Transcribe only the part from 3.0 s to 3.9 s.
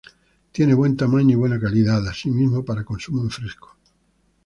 en fresco.